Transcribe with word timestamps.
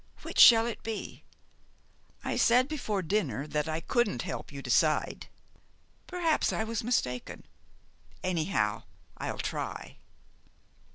Which 0.23 0.39
shall 0.39 0.65
it 0.65 0.81
be? 0.81 1.25
I 2.23 2.35
said 2.35 2.67
before 2.67 3.03
dinner 3.03 3.45
that 3.45 3.69
I 3.69 3.81
couldn't 3.81 4.23
help 4.23 4.51
you 4.51 4.57
to 4.63 4.63
decide. 4.63 5.27
Perhaps 6.07 6.51
I 6.51 6.63
was 6.63 6.83
mistaken. 6.83 7.45
Anyhow, 8.23 8.81
I'll 9.19 9.37
try." 9.37 9.99